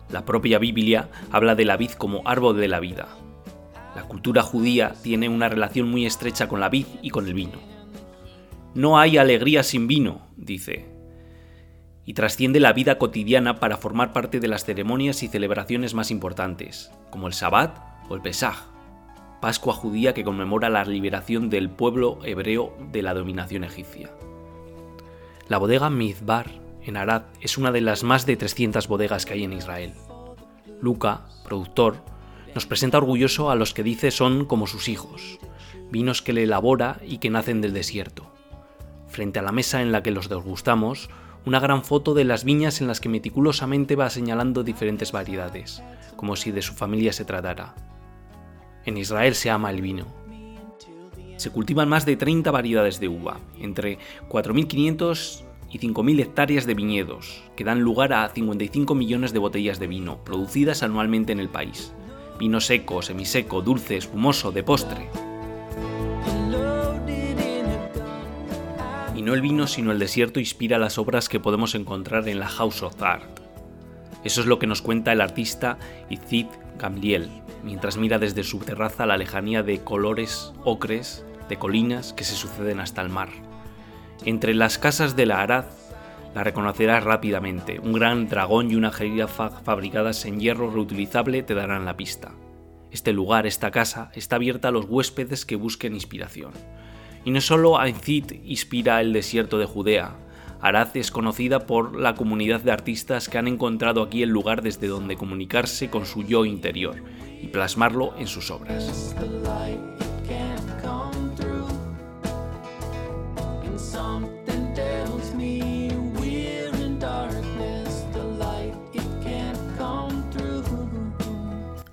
La 0.09 0.25
propia 0.25 0.59
Biblia 0.59 1.11
habla 1.31 1.55
de 1.55 1.67
la 1.67 1.77
vid 1.77 1.91
como 1.91 2.27
árbol 2.27 2.57
de 2.57 2.69
la 2.69 2.81
vida. 2.81 3.09
La 3.95 4.05
cultura 4.05 4.41
judía 4.41 4.95
tiene 5.03 5.29
una 5.29 5.51
relación 5.51 5.91
muy 5.91 6.07
estrecha 6.07 6.49
con 6.49 6.61
la 6.61 6.71
vid 6.71 6.87
y 7.03 7.11
con 7.11 7.27
el 7.27 7.35
vino. 7.35 7.61
No 8.73 8.99
hay 8.99 9.19
alegría 9.19 9.65
sin 9.65 9.87
vino, 9.87 10.29
dice, 10.39 10.94
y 12.07 12.15
trasciende 12.15 12.61
la 12.61 12.73
vida 12.73 12.99
cotidiana 12.99 13.61
para 13.61 13.77
formar 13.77 14.13
parte 14.13 14.41
de 14.41 14.49
las 14.49 14.65
ceremonias 14.65 15.23
y 15.23 15.29
celebraciones 15.29 15.95
más 15.95 16.11
importantes, 16.11 16.91
como 17.11 17.27
el 17.27 17.33
Sabbat 17.33 17.79
o 18.09 18.15
el 18.15 18.21
Pesaj. 18.21 18.67
Pascua 19.41 19.75
judía 19.75 20.15
que 20.15 20.25
conmemora 20.25 20.71
la 20.71 20.85
liberación 20.85 21.51
del 21.51 21.71
pueblo 21.71 22.19
hebreo 22.25 22.77
de 22.93 23.03
la 23.03 23.15
dominación 23.15 23.65
egipcia. 23.65 24.11
La 25.49 25.59
bodega 25.59 25.91
Mizbar 25.91 26.51
en 26.83 26.97
Arad 26.97 27.25
es 27.41 27.59
una 27.59 27.73
de 27.73 27.81
las 27.81 28.03
más 28.03 28.27
de 28.27 28.37
300 28.37 28.89
bodegas 28.89 29.27
que 29.27 29.35
hay 29.35 29.45
en 29.45 29.53
Israel. 29.53 29.93
Luca, 30.81 31.23
productor, 31.45 31.97
nos 32.55 32.67
presenta 32.67 32.99
orgulloso 32.99 33.51
a 33.51 33.55
los 33.55 33.75
que 33.75 33.83
dice 33.83 34.11
son 34.11 34.45
como 34.45 34.67
sus 34.67 34.89
hijos. 34.89 35.39
vinos 35.91 36.23
que 36.23 36.33
le 36.33 36.43
elabora 36.43 36.99
y 37.07 37.19
que 37.19 37.31
nacen 37.31 37.61
del 37.61 37.73
desierto. 37.73 38.27
Frente 39.07 39.39
a 39.39 39.43
la 39.43 39.53
mesa 39.53 39.81
en 39.81 39.93
la 39.93 40.03
que 40.03 40.11
los 40.11 40.29
degustamos, 40.29 41.09
una 41.47 41.61
gran 41.61 41.85
foto 41.85 42.15
de 42.15 42.25
las 42.25 42.45
viñas 42.45 42.81
en 42.81 42.87
las 42.87 43.01
que 43.01 43.09
meticulosamente 43.09 43.97
va 43.97 44.09
señalando 44.11 44.63
diferentes 44.63 45.13
variedades, 45.13 45.83
como 46.17 46.37
si 46.37 46.51
de 46.51 46.63
su 46.63 46.75
familia 46.75 47.13
se 47.13 47.25
tratara. 47.25 47.75
En 48.85 48.97
Israel 48.97 49.35
se 49.35 49.51
ama 49.51 49.71
el 49.71 49.83
vino. 49.83 50.07
Se 51.37 51.51
cultivan 51.51 51.89
más 51.89 52.07
de 52.07 52.17
30 52.17 52.51
variedades 52.51 53.01
de 53.01 53.09
uva, 53.09 53.41
entre 53.59 53.99
4.500 54.29 55.43
y 55.71 55.79
5.000 55.81 56.21
hectáreas 56.21 56.67
de 56.67 56.75
viñedos, 56.75 57.43
que 57.57 57.65
dan 57.65 57.81
lugar 57.81 58.13
a 58.13 58.29
55 58.29 58.95
millones 58.95 59.33
de 59.33 59.41
botellas 59.41 59.79
de 59.81 59.89
vino 59.89 60.23
producidas 60.25 60.83
anualmente 60.83 61.33
en 61.33 61.41
el 61.41 61.49
país. 61.49 61.93
Vino 62.39 62.61
seco, 62.61 63.03
semiseco, 63.03 63.61
dulce, 63.61 63.97
espumoso, 63.97 64.53
de 64.53 64.63
postre. 64.63 65.34
No 69.25 69.33
el 69.33 69.41
vino, 69.41 69.67
sino 69.67 69.91
el 69.91 69.99
desierto 69.99 70.39
inspira 70.39 70.79
las 70.79 70.99
obras 70.99 71.29
que 71.29 71.41
podemos 71.41 71.75
encontrar 71.75 72.29
en 72.29 72.39
la 72.39 72.47
House 72.47 72.83
of 72.83 73.03
Art. 73.03 73.41
Eso 74.23 74.43
es 74.43 74.47
lo 74.47 74.59
que 74.59 74.67
nos 74.67 74.83
cuenta 74.83 75.13
el 75.13 75.23
artista 75.23 75.79
Izid 76.11 76.47
Gamliel, 76.79 77.31
mientras 77.63 77.97
mira 77.97 78.19
desde 78.19 78.45
su 78.45 78.59
terraza 78.59 79.07
la 79.07 79.17
lejanía 79.17 79.63
de 79.63 79.83
colores 79.83 80.53
ocres 80.65 81.25
de 81.49 81.57
colinas 81.57 82.13
que 82.13 82.25
se 82.25 82.35
suceden 82.35 82.81
hasta 82.81 83.01
el 83.01 83.09
mar. 83.09 83.31
Entre 84.27 84.53
las 84.53 84.79
casas 84.79 85.17
de 85.17 85.27
la 85.27 85.41
Arad 85.41 85.65
la 86.35 86.45
reconocerás 86.45 87.05
rápidamente. 87.05 87.81
Un 87.81 87.95
gran 87.95 88.29
dragón 88.29 88.71
y 88.71 88.75
una 88.75 88.93
jirafa 88.93 89.51
fabricadas 89.51 90.25
en 90.27 90.41
hierro 90.41 90.71
reutilizable 90.71 91.43
te 91.43 91.55
darán 91.55 91.85
la 91.85 91.97
pista. 91.97 92.33
Este 92.91 93.13
lugar, 93.13 93.47
esta 93.47 93.71
casa, 93.71 94.11
está 94.15 94.37
abierta 94.37 94.69
a 94.69 94.71
los 94.71 94.85
huéspedes 94.87 95.47
que 95.47 95.57
busquen 95.57 95.95
inspiración. 95.95 96.53
Y 97.25 97.31
no 97.31 97.41
solo 97.41 97.79
Ainzit 97.79 98.33
inspira 98.45 99.01
el 99.01 99.13
desierto 99.13 99.59
de 99.59 99.65
Judea, 99.65 100.17
Arad 100.61 100.97
es 100.97 101.11
conocida 101.11 101.67
por 101.67 101.95
la 101.99 102.15
comunidad 102.15 102.61
de 102.61 102.73
artistas 102.73 103.29
que 103.29 103.39
han 103.39 103.49
encontrado 103.49 104.03
aquí 104.03 104.23
el 104.23 104.31
lugar 104.31 104.63
desde 104.63 104.89
donde 104.89 105.17
comunicarse 105.17 105.91
con 105.91 106.07
su 106.07 106.23
yo 106.23 106.45
interior 106.45 106.97
y 107.43 107.49
plasmarlo 107.49 108.15
en 108.19 108.27
sus 108.27 108.51
obras. 108.51 109.15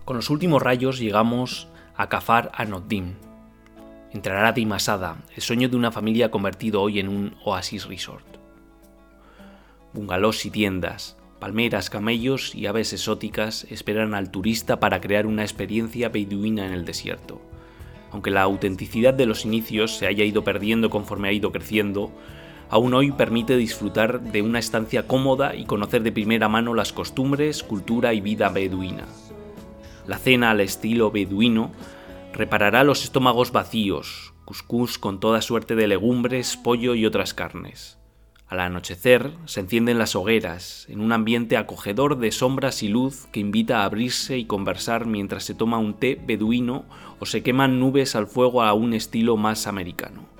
Con 0.06 0.18
los 0.18 0.30
últimos 0.30 0.62
rayos 0.62 1.00
llegamos 1.00 1.70
a 1.96 2.10
Kafar 2.10 2.52
Anoddim, 2.54 3.16
entre 4.14 4.34
Arad 4.34 4.58
y 4.58 4.66
Masada, 4.66 5.18
el 5.36 5.42
sueño 5.42 5.70
de 5.70 5.78
una 5.78 5.92
familia 5.92 6.32
convertido 6.32 6.82
hoy 6.82 7.00
en 7.00 7.08
un 7.08 7.36
oasis 7.46 7.88
resort. 7.88 8.26
Bungalows 9.94 10.46
y 10.46 10.52
tiendas, 10.52 11.18
palmeras, 11.40 11.90
camellos 11.90 12.54
y 12.54 12.66
aves 12.66 12.92
exóticas 12.94 13.66
esperan 13.70 14.14
al 14.14 14.30
turista 14.30 14.80
para 14.80 15.00
crear 15.00 15.26
una 15.26 15.44
experiencia 15.44 16.10
beduina 16.10 16.66
en 16.66 16.74
el 16.74 16.86
desierto. 16.86 17.42
Aunque 18.12 18.32
la 18.32 18.42
autenticidad 18.42 19.14
de 19.14 19.26
los 19.26 19.46
inicios 19.46 19.96
se 19.96 20.08
haya 20.08 20.26
ido 20.26 20.44
perdiendo 20.44 20.90
conforme 20.90 21.30
ha 21.30 21.32
ido 21.32 21.54
creciendo, 21.54 22.12
aún 22.70 22.94
hoy 22.94 23.12
permite 23.12 23.56
disfrutar 23.56 24.22
de 24.22 24.42
una 24.42 24.60
estancia 24.60 25.08
cómoda 25.08 25.56
y 25.56 25.66
conocer 25.66 26.04
de 26.04 26.12
primera 26.12 26.50
mano 26.50 26.74
las 26.74 26.92
costumbres, 26.92 27.64
cultura 27.64 28.14
y 28.14 28.20
vida 28.20 28.50
beduina. 28.50 29.06
La 30.06 30.18
cena 30.18 30.52
al 30.52 30.60
estilo 30.60 31.12
beduino 31.12 31.72
reparará 32.34 32.84
los 32.84 33.04
estómagos 33.04 33.52
vacíos, 33.52 34.34
cuscús 34.46 34.98
con 34.98 35.20
toda 35.20 35.42
suerte 35.42 35.76
de 35.76 35.88
legumbres, 35.88 36.58
pollo 36.58 36.96
y 36.96 37.06
otras 37.06 37.34
carnes. 37.34 37.98
Al 38.48 38.60
anochecer 38.60 39.32
se 39.46 39.62
encienden 39.62 39.98
las 39.98 40.14
hogueras, 40.14 40.86
en 40.90 41.00
un 41.00 41.14
ambiente 41.14 41.56
acogedor 41.56 42.18
de 42.18 42.34
sombras 42.34 42.84
y 42.84 42.90
luz 42.90 43.28
que 43.32 43.40
invita 43.40 43.80
a 43.80 43.86
abrirse 43.86 44.38
y 44.38 44.44
conversar 44.44 45.06
mientras 45.06 45.46
se 45.46 45.56
toma 45.56 45.78
un 45.78 45.94
té 45.94 46.20
beduino 46.22 46.84
o 47.20 47.26
se 47.26 47.44
queman 47.44 47.80
nubes 47.80 48.14
al 48.14 48.28
fuego 48.28 48.62
a 48.62 48.74
un 48.74 48.94
estilo 48.94 49.38
más 49.38 49.68
americano. 49.68 50.32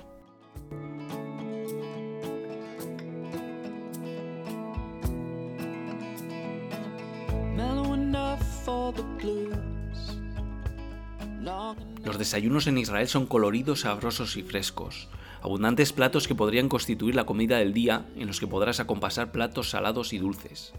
Los 12.04 12.18
desayunos 12.18 12.66
en 12.66 12.78
Israel 12.78 13.08
son 13.08 13.26
coloridos, 13.26 13.80
sabrosos 13.80 14.36
y 14.36 14.42
frescos 14.42 15.08
abundantes 15.42 15.92
platos 15.92 16.28
que 16.28 16.36
podrían 16.36 16.68
constituir 16.68 17.16
la 17.16 17.26
comida 17.26 17.58
del 17.58 17.74
día 17.74 18.06
en 18.16 18.28
los 18.28 18.38
que 18.38 18.46
podrás 18.46 18.78
acompasar 18.78 19.32
platos 19.32 19.70
salados 19.70 20.12
y 20.12 20.18
dulces. 20.18 20.72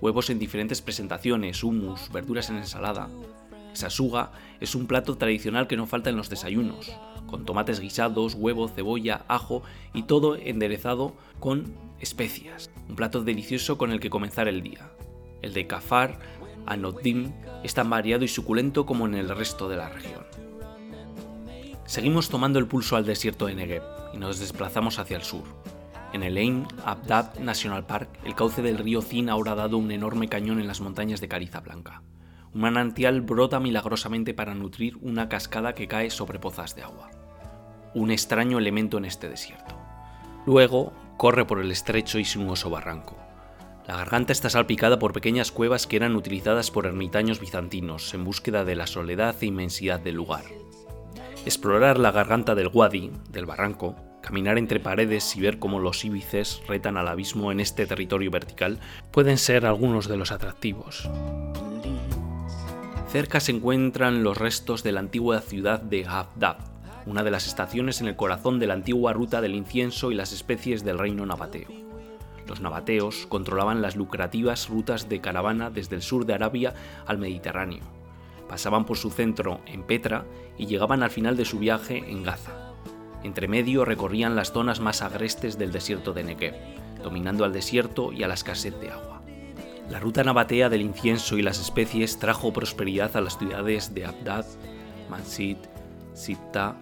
Huevos 0.00 0.30
en 0.30 0.38
diferentes 0.38 0.80
presentaciones, 0.80 1.64
hummus, 1.64 2.10
verduras 2.12 2.48
en 2.48 2.58
ensalada. 2.58 3.08
Sasuga 3.72 4.30
es 4.60 4.76
un 4.76 4.86
plato 4.86 5.18
tradicional 5.18 5.66
que 5.66 5.76
no 5.76 5.86
falta 5.86 6.10
en 6.10 6.16
los 6.16 6.30
desayunos, 6.30 6.92
con 7.26 7.44
tomates 7.44 7.80
guisados, 7.80 8.34
huevo, 8.34 8.68
cebolla, 8.68 9.24
ajo 9.26 9.64
y 9.92 10.04
todo 10.04 10.36
enderezado 10.36 11.14
con 11.40 11.74
especias. 11.98 12.70
Un 12.88 12.94
plato 12.94 13.24
delicioso 13.24 13.78
con 13.78 13.90
el 13.90 13.98
que 13.98 14.10
comenzar 14.10 14.46
el 14.46 14.62
día. 14.62 14.92
El 15.42 15.54
de 15.54 15.66
kafar, 15.66 16.20
anodim, 16.72 17.32
es 17.62 17.74
tan 17.74 17.90
variado 17.90 18.24
y 18.24 18.28
suculento 18.28 18.86
como 18.86 19.06
en 19.06 19.14
el 19.14 19.28
resto 19.28 19.68
de 19.68 19.76
la 19.76 19.88
región. 19.88 20.24
Seguimos 21.86 22.28
tomando 22.28 22.58
el 22.58 22.66
pulso 22.66 22.96
al 22.96 23.06
desierto 23.06 23.46
de 23.46 23.54
Negev 23.54 23.82
y 24.12 24.18
nos 24.18 24.38
desplazamos 24.38 24.98
hacia 24.98 25.16
el 25.16 25.22
sur. 25.22 25.44
En 26.12 26.22
el 26.22 26.36
Ein 26.38 26.66
Abdab 26.84 27.40
National 27.40 27.86
Park, 27.86 28.08
el 28.24 28.34
cauce 28.34 28.62
del 28.62 28.78
río 28.78 29.02
Zin 29.02 29.28
ahora 29.28 29.52
ha 29.52 29.56
dado 29.56 29.78
un 29.78 29.90
enorme 29.90 30.28
cañón 30.28 30.60
en 30.60 30.66
las 30.66 30.80
montañas 30.80 31.20
de 31.20 31.28
Cariza 31.28 31.60
Blanca. 31.60 32.02
Un 32.54 32.62
manantial 32.62 33.20
brota 33.20 33.60
milagrosamente 33.60 34.34
para 34.34 34.54
nutrir 34.54 34.96
una 35.02 35.28
cascada 35.28 35.74
que 35.74 35.88
cae 35.88 36.10
sobre 36.10 36.38
pozas 36.38 36.74
de 36.74 36.82
agua. 36.82 37.10
Un 37.94 38.10
extraño 38.10 38.58
elemento 38.58 38.98
en 38.98 39.04
este 39.04 39.28
desierto. 39.28 39.74
Luego, 40.46 40.92
corre 41.18 41.46
por 41.46 41.60
el 41.60 41.70
estrecho 41.70 42.18
y 42.18 42.24
sinuoso 42.24 42.70
barranco. 42.70 43.27
La 43.88 43.96
garganta 43.96 44.34
está 44.34 44.50
salpicada 44.50 44.98
por 44.98 45.14
pequeñas 45.14 45.50
cuevas 45.50 45.86
que 45.86 45.96
eran 45.96 46.14
utilizadas 46.14 46.70
por 46.70 46.84
ermitaños 46.84 47.40
bizantinos 47.40 48.12
en 48.12 48.22
búsqueda 48.22 48.66
de 48.66 48.76
la 48.76 48.86
soledad 48.86 49.34
e 49.40 49.46
inmensidad 49.46 49.98
del 49.98 50.16
lugar. 50.16 50.44
Explorar 51.46 51.98
la 51.98 52.12
garganta 52.12 52.54
del 52.54 52.68
Wadi, 52.70 53.10
del 53.30 53.46
barranco, 53.46 53.96
caminar 54.20 54.58
entre 54.58 54.78
paredes 54.78 55.34
y 55.36 55.40
ver 55.40 55.58
cómo 55.58 55.78
los 55.78 56.04
íbices 56.04 56.60
retan 56.68 56.98
al 56.98 57.08
abismo 57.08 57.50
en 57.50 57.60
este 57.60 57.86
territorio 57.86 58.30
vertical 58.30 58.78
pueden 59.10 59.38
ser 59.38 59.64
algunos 59.64 60.06
de 60.06 60.18
los 60.18 60.32
atractivos. 60.32 61.08
Cerca 63.10 63.40
se 63.40 63.52
encuentran 63.52 64.22
los 64.22 64.36
restos 64.36 64.82
de 64.82 64.92
la 64.92 65.00
antigua 65.00 65.40
ciudad 65.40 65.80
de 65.80 66.04
Havdab, 66.04 66.58
una 67.06 67.22
de 67.22 67.30
las 67.30 67.46
estaciones 67.46 68.02
en 68.02 68.08
el 68.08 68.16
corazón 68.16 68.58
de 68.58 68.66
la 68.66 68.74
antigua 68.74 69.14
ruta 69.14 69.40
del 69.40 69.54
incienso 69.54 70.12
y 70.12 70.14
las 70.14 70.34
especies 70.34 70.84
del 70.84 70.98
reino 70.98 71.24
nabateo. 71.24 71.87
Los 72.48 72.62
nabateos 72.62 73.26
controlaban 73.26 73.82
las 73.82 73.94
lucrativas 73.94 74.70
rutas 74.70 75.10
de 75.10 75.20
caravana 75.20 75.68
desde 75.68 75.96
el 75.96 76.02
sur 76.02 76.24
de 76.24 76.32
Arabia 76.32 76.72
al 77.06 77.18
Mediterráneo, 77.18 77.84
pasaban 78.48 78.86
por 78.86 78.96
su 78.96 79.10
centro 79.10 79.60
en 79.66 79.82
Petra 79.82 80.24
y 80.56 80.66
llegaban 80.66 81.02
al 81.02 81.10
final 81.10 81.36
de 81.36 81.44
su 81.44 81.58
viaje 81.58 81.98
en 82.08 82.22
Gaza. 82.22 82.72
Entre 83.22 83.48
medio 83.48 83.84
recorrían 83.84 84.34
las 84.34 84.52
zonas 84.52 84.80
más 84.80 85.02
agrestes 85.02 85.58
del 85.58 85.72
desierto 85.72 86.14
de 86.14 86.24
Negev, 86.24 86.54
dominando 87.02 87.44
al 87.44 87.52
desierto 87.52 88.12
y 88.12 88.22
a 88.22 88.28
la 88.28 88.34
escasez 88.34 88.80
de 88.80 88.90
agua. 88.90 89.20
La 89.90 90.00
ruta 90.00 90.24
nabatea 90.24 90.70
del 90.70 90.80
incienso 90.82 91.36
y 91.36 91.42
las 91.42 91.60
especies 91.60 92.18
trajo 92.18 92.52
prosperidad 92.52 93.14
a 93.16 93.20
las 93.20 93.36
ciudades 93.36 93.94
de 93.94 94.06
Abdad, 94.06 94.46
Mansit, 95.10 95.58
Sitta 96.14 96.76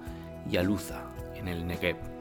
y 0.48 0.58
Aluza, 0.58 1.02
en 1.34 1.48
el 1.48 1.66
Negev. 1.66 2.15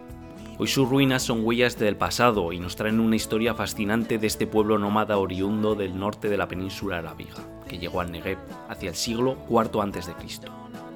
Hoy 0.57 0.67
sus 0.67 0.87
ruinas 0.87 1.21
son 1.21 1.45
huellas 1.45 1.77
del 1.77 1.97
pasado 1.97 2.53
y 2.53 2.59
nos 2.59 2.77
traen 2.77 3.01
una 3.01 3.17
historia 3.17 3.53
fascinante 3.53 4.17
de 4.17 4.27
este 4.27 4.47
pueblo 4.47 4.77
nómada 4.77 5.17
oriundo 5.17 5.75
del 5.75 5.99
norte 5.99 6.29
de 6.29 6.37
la 6.37 6.47
península 6.47 6.99
arábiga 6.99 7.35
que 7.67 7.77
llegó 7.77 7.99
al 7.99 8.09
Negev 8.09 8.37
hacia 8.69 8.87
el 8.87 8.95
siglo 8.95 9.37
IV 9.49 9.81
a.C. 9.81 10.13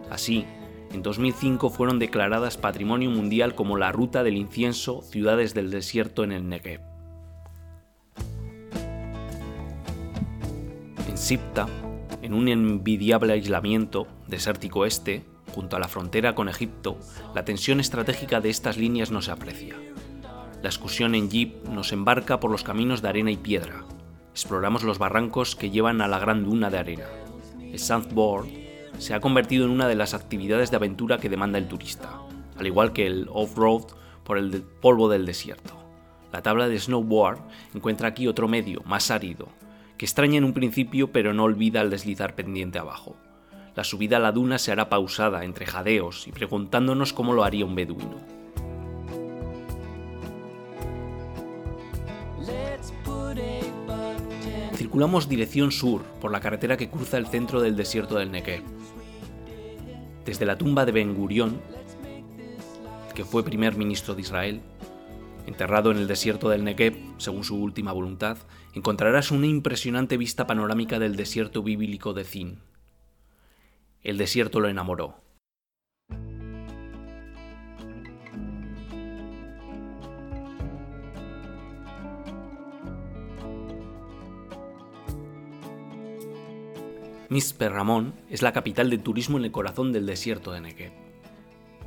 Así, 0.09 0.45
en 0.93 1.03
2005 1.03 1.71
fueron 1.71 1.99
declaradas 1.99 2.55
Patrimonio 2.55 3.09
Mundial 3.09 3.53
como 3.53 3.75
la 3.75 3.91
Ruta 3.91 4.23
del 4.23 4.37
Incienso 4.37 5.01
Ciudades 5.01 5.53
del 5.53 5.71
Desierto 5.71 6.23
en 6.23 6.31
el 6.31 6.47
Negev. 6.47 6.79
En 11.09 11.17
Sipta, 11.17 11.67
en 12.21 12.33
un 12.33 12.47
envidiable 12.47 13.33
aislamiento 13.33 14.07
desértico 14.25 14.85
este, 14.85 15.25
junto 15.49 15.75
a 15.75 15.79
la 15.79 15.87
frontera 15.87 16.35
con 16.35 16.49
Egipto, 16.49 16.97
la 17.35 17.45
tensión 17.45 17.79
estratégica 17.79 18.41
de 18.41 18.49
estas 18.49 18.77
líneas 18.77 19.11
no 19.11 19.21
se 19.21 19.31
aprecia. 19.31 19.75
La 20.61 20.69
excursión 20.69 21.15
en 21.15 21.29
jeep 21.29 21.65
nos 21.67 21.91
embarca 21.91 22.39
por 22.39 22.51
los 22.51 22.63
caminos 22.63 23.01
de 23.01 23.09
arena 23.09 23.31
y 23.31 23.37
piedra, 23.37 23.85
exploramos 24.31 24.83
los 24.83 24.99
barrancos 24.99 25.55
que 25.55 25.69
llevan 25.69 26.01
a 26.01 26.07
la 26.07 26.19
gran 26.19 26.43
duna 26.43 26.69
de 26.69 26.77
arena. 26.77 27.05
El 27.59 27.79
sandboard 27.79 28.47
se 28.97 29.13
ha 29.13 29.19
convertido 29.19 29.65
en 29.65 29.71
una 29.71 29.87
de 29.87 29.95
las 29.95 30.13
actividades 30.13 30.71
de 30.71 30.77
aventura 30.77 31.17
que 31.17 31.29
demanda 31.29 31.57
el 31.57 31.67
turista, 31.67 32.21
al 32.57 32.67
igual 32.67 32.93
que 32.93 33.07
el 33.07 33.27
off-road 33.31 33.83
por 34.23 34.37
el 34.37 34.61
polvo 34.61 35.09
del 35.09 35.25
desierto. 35.25 35.75
La 36.31 36.41
tabla 36.41 36.67
de 36.67 36.79
snowboard 36.79 37.39
encuentra 37.73 38.09
aquí 38.09 38.27
otro 38.27 38.47
medio, 38.47 38.81
más 38.85 39.11
árido, 39.11 39.47
que 39.97 40.05
extraña 40.05 40.37
en 40.37 40.43
un 40.43 40.53
principio 40.53 41.11
pero 41.11 41.33
no 41.33 41.43
olvida 41.43 41.81
al 41.81 41.89
deslizar 41.89 42.35
pendiente 42.35 42.79
abajo. 42.79 43.15
La 43.75 43.83
subida 43.83 44.17
a 44.17 44.19
la 44.19 44.31
duna 44.31 44.57
se 44.57 44.71
hará 44.71 44.89
pausada, 44.89 45.45
entre 45.45 45.65
jadeos 45.65 46.27
y 46.27 46.31
preguntándonos 46.31 47.13
cómo 47.13 47.33
lo 47.33 47.43
haría 47.43 47.65
un 47.65 47.75
beduino. 47.75 48.17
Circulamos 54.75 55.29
dirección 55.29 55.71
sur 55.71 56.03
por 56.21 56.31
la 56.31 56.39
carretera 56.39 56.77
que 56.77 56.89
cruza 56.89 57.17
el 57.17 57.27
centro 57.27 57.61
del 57.61 57.75
desierto 57.75 58.15
del 58.15 58.31
Negev. 58.31 58.63
Desde 60.25 60.45
la 60.45 60.57
tumba 60.57 60.85
de 60.85 60.91
Ben 60.91 61.13
Gurión, 61.13 61.61
que 63.13 63.25
fue 63.25 63.43
primer 63.43 63.75
ministro 63.75 64.15
de 64.15 64.21
Israel, 64.21 64.61
enterrado 65.45 65.91
en 65.91 65.97
el 65.97 66.07
desierto 66.07 66.49
del 66.49 66.63
Negev, 66.63 66.95
según 67.17 67.43
su 67.43 67.61
última 67.61 67.91
voluntad, 67.91 68.37
encontrarás 68.73 69.31
una 69.31 69.47
impresionante 69.47 70.15
vista 70.15 70.47
panorámica 70.47 70.97
del 70.97 71.15
desierto 71.15 71.61
bíblico 71.61 72.13
de 72.13 72.23
Zin. 72.23 72.57
El 74.01 74.17
desierto 74.17 74.59
lo 74.59 74.69
enamoró. 74.69 75.15
Mispe 87.29 87.69
Ramón 87.69 88.15
es 88.29 88.41
la 88.41 88.53
capital 88.53 88.89
de 88.89 88.97
turismo 88.97 89.37
en 89.37 89.45
el 89.45 89.51
corazón 89.51 89.91
del 89.91 90.07
desierto 90.07 90.51
de 90.51 90.61
Negev. 90.61 90.91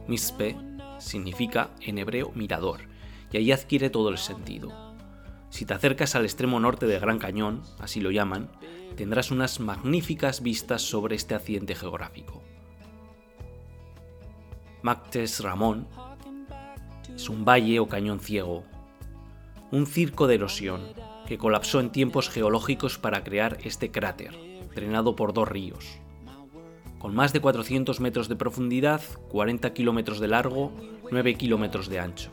Mispe 0.07 0.57
significa 0.99 1.71
en 1.81 1.99
hebreo 1.99 2.31
mirador, 2.37 2.83
y 3.33 3.39
ahí 3.39 3.51
adquiere 3.51 3.91
todo 3.91 4.11
el 4.11 4.19
sentido. 4.19 4.82
Si 5.53 5.67
te 5.67 5.75
acercas 5.75 6.15
al 6.15 6.25
extremo 6.25 6.59
norte 6.61 6.87
del 6.87 6.99
Gran 6.99 7.19
Cañón, 7.19 7.61
así 7.79 8.01
lo 8.01 8.11
llaman, 8.11 8.49
tendrás 8.97 9.31
unas 9.31 9.61
magníficas 9.61 10.43
vistas 10.43 10.81
sobre 10.81 11.15
este 11.15 11.35
accidente 11.35 11.75
geográfico. 11.75 12.43
Mactes 14.81 15.41
Ramón 15.41 15.87
es 17.15 17.29
un 17.29 17.45
valle 17.45 17.81
o 17.81 17.87
cañón 17.87 18.19
ciego, 18.19 18.65
un 19.71 19.85
circo 19.85 20.27
de 20.27 20.37
erosión 20.37 20.95
que 21.27 21.37
colapsó 21.37 21.81
en 21.81 21.93
tiempos 21.93 22.31
geológicos 22.31 22.97
para 22.97 23.23
crear 23.23 23.59
este 23.63 23.91
cráter 23.91 24.35
drenado 24.75 25.17
por 25.17 25.35
dos 25.35 25.47
ríos. 25.47 25.99
Con 26.99 27.15
más 27.15 27.35
de 27.35 27.41
400 27.41 28.01
metros 28.01 28.31
de 28.31 28.37
profundidad, 28.37 29.03
40 29.29 29.75
kilómetros 29.75 30.19
de 30.19 30.29
largo, 30.29 30.73
9 31.11 31.35
kilómetros 31.35 31.91
de 31.91 32.01
ancho. 32.01 32.33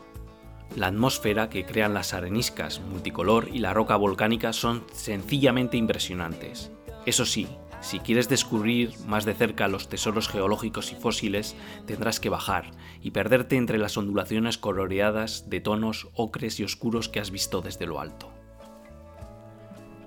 La 0.76 0.86
atmósfera 0.86 1.50
que 1.50 1.64
crean 1.64 1.94
las 1.94 2.14
areniscas 2.14 2.80
multicolor 2.80 3.48
y 3.52 3.58
la 3.58 3.74
roca 3.74 3.96
volcánica 3.96 4.52
son 4.52 4.84
sencillamente 4.92 5.76
impresionantes. 5.76 6.70
Eso 7.06 7.26
sí, 7.26 7.48
si 7.80 7.98
quieres 7.98 8.28
descubrir 8.28 8.92
más 9.06 9.24
de 9.24 9.34
cerca 9.34 9.66
los 9.66 9.88
tesoros 9.88 10.28
geológicos 10.28 10.92
y 10.92 10.94
fósiles, 10.94 11.56
tendrás 11.86 12.20
que 12.20 12.28
bajar 12.28 12.70
y 13.02 13.10
perderte 13.10 13.56
entre 13.56 13.78
las 13.78 13.96
ondulaciones 13.96 14.58
coloreadas 14.58 15.48
de 15.48 15.60
tonos 15.60 16.08
ocres 16.14 16.60
y 16.60 16.64
oscuros 16.64 17.08
que 17.08 17.20
has 17.20 17.30
visto 17.30 17.62
desde 17.62 17.86
lo 17.86 18.00
alto. 18.00 18.30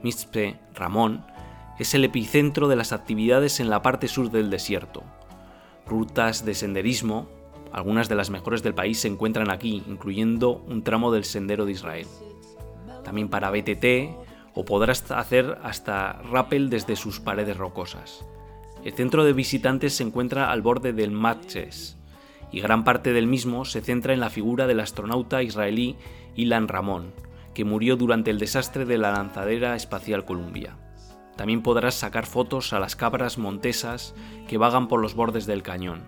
Mizpe 0.03 0.59
Ramón 0.75 1.25
es 1.79 1.93
el 1.95 2.05
epicentro 2.05 2.67
de 2.67 2.75
las 2.75 2.93
actividades 2.93 3.59
en 3.59 3.69
la 3.69 3.81
parte 3.81 4.07
sur 4.07 4.29
del 4.29 4.49
desierto. 4.49 5.03
Rutas 5.87 6.45
de 6.45 6.53
senderismo, 6.53 7.27
algunas 7.73 8.07
de 8.07 8.15
las 8.15 8.29
mejores 8.29 8.61
del 8.61 8.75
país 8.75 8.99
se 8.99 9.07
encuentran 9.07 9.49
aquí, 9.49 9.83
incluyendo 9.87 10.63
un 10.67 10.83
tramo 10.83 11.11
del 11.11 11.25
Sendero 11.25 11.65
de 11.65 11.71
Israel. 11.71 12.07
También 13.03 13.29
para 13.29 13.49
BTT 13.49 14.15
o 14.53 14.63
podrás 14.63 15.09
hacer 15.11 15.57
hasta 15.63 16.21
rappel 16.31 16.69
desde 16.69 16.95
sus 16.95 17.19
paredes 17.19 17.57
rocosas. 17.57 18.25
El 18.85 18.93
centro 18.93 19.23
de 19.23 19.33
visitantes 19.33 19.95
se 19.95 20.03
encuentra 20.03 20.51
al 20.51 20.61
borde 20.61 20.93
del 20.93 21.11
Matches 21.11 21.97
y 22.51 22.61
gran 22.61 22.83
parte 22.83 23.11
del 23.11 23.25
mismo 23.25 23.65
se 23.65 23.81
centra 23.81 24.13
en 24.13 24.19
la 24.19 24.29
figura 24.29 24.67
del 24.67 24.79
astronauta 24.79 25.41
israelí 25.41 25.95
Ilan 26.35 26.67
Ramón, 26.67 27.11
que 27.55 27.65
murió 27.65 27.95
durante 27.95 28.29
el 28.29 28.37
desastre 28.37 28.85
de 28.85 28.99
la 28.99 29.11
lanzadera 29.11 29.75
espacial 29.75 30.25
Columbia. 30.25 30.77
También 31.35 31.63
podrás 31.63 31.95
sacar 31.95 32.27
fotos 32.27 32.71
a 32.73 32.79
las 32.79 32.95
cabras 32.95 33.39
montesas 33.39 34.13
que 34.47 34.59
vagan 34.59 34.87
por 34.87 35.01
los 35.01 35.15
bordes 35.15 35.47
del 35.47 35.63
cañón. 35.63 36.03